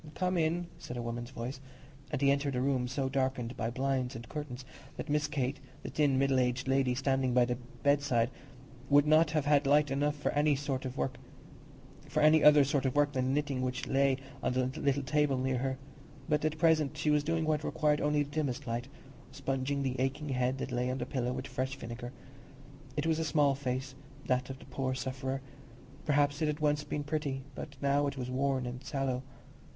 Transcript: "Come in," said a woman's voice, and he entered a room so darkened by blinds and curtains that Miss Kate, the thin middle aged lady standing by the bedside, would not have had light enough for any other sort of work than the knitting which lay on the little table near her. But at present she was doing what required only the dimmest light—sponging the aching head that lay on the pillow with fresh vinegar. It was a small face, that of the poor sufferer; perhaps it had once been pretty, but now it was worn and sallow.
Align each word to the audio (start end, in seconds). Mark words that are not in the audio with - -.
"Come 0.15 0.35
in," 0.35 0.65
said 0.79 0.97
a 0.97 1.01
woman's 1.03 1.29
voice, 1.29 1.59
and 2.09 2.19
he 2.23 2.31
entered 2.31 2.55
a 2.55 2.59
room 2.63 2.87
so 2.87 3.07
darkened 3.07 3.55
by 3.55 3.69
blinds 3.69 4.15
and 4.15 4.27
curtains 4.27 4.65
that 4.97 5.09
Miss 5.09 5.27
Kate, 5.27 5.59
the 5.83 5.91
thin 5.91 6.17
middle 6.17 6.39
aged 6.39 6.67
lady 6.67 6.95
standing 6.95 7.35
by 7.35 7.45
the 7.45 7.57
bedside, 7.83 8.31
would 8.89 9.05
not 9.05 9.29
have 9.29 9.45
had 9.45 9.67
light 9.67 9.91
enough 9.91 10.15
for 10.15 10.31
any 10.31 10.53
other 12.43 12.63
sort 12.63 12.85
of 12.87 12.97
work 12.97 13.11
than 13.13 13.25
the 13.27 13.31
knitting 13.31 13.61
which 13.61 13.85
lay 13.87 14.17
on 14.41 14.53
the 14.53 14.65
little 14.79 15.03
table 15.03 15.37
near 15.37 15.59
her. 15.59 15.77
But 16.27 16.43
at 16.45 16.57
present 16.57 16.97
she 16.97 17.11
was 17.11 17.23
doing 17.23 17.45
what 17.45 17.63
required 17.63 18.01
only 18.01 18.23
the 18.23 18.31
dimmest 18.31 18.65
light—sponging 18.65 19.83
the 19.83 19.99
aching 19.99 20.29
head 20.29 20.57
that 20.57 20.71
lay 20.71 20.89
on 20.89 20.97
the 20.97 21.05
pillow 21.05 21.31
with 21.31 21.45
fresh 21.45 21.75
vinegar. 21.75 22.11
It 22.97 23.05
was 23.05 23.19
a 23.19 23.23
small 23.23 23.53
face, 23.53 23.93
that 24.25 24.49
of 24.49 24.57
the 24.57 24.65
poor 24.65 24.95
sufferer; 24.95 25.41
perhaps 26.05 26.41
it 26.41 26.47
had 26.47 26.59
once 26.59 26.83
been 26.83 27.03
pretty, 27.03 27.43
but 27.53 27.77
now 27.83 28.07
it 28.07 28.17
was 28.17 28.31
worn 28.31 28.65
and 28.65 28.83
sallow. 28.83 29.21